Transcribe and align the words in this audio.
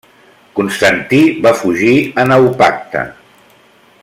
Constantí 0.59 1.19
va 1.45 1.53
fugir 1.59 1.93
a 2.23 2.27
Naupacte. 2.33 3.05